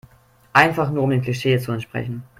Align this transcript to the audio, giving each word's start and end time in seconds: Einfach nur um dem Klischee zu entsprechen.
Einfach 0.53 0.89
nur 0.89 1.03
um 1.03 1.11
dem 1.11 1.21
Klischee 1.21 1.59
zu 1.59 1.71
entsprechen. 1.73 2.23